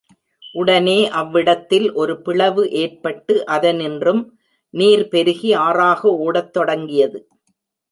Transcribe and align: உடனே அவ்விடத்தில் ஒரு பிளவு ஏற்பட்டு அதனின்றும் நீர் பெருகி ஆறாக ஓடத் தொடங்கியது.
உடனே 0.55 1.09
அவ்விடத்தில் 1.11 1.85
ஒரு 1.93 2.13
பிளவு 2.21 2.63
ஏற்பட்டு 2.75 3.35
அதனின்றும் 3.47 4.23
நீர் 4.73 5.07
பெருகி 5.07 5.53
ஆறாக 5.67 6.01
ஓடத் 6.19 6.53
தொடங்கியது. 6.53 7.19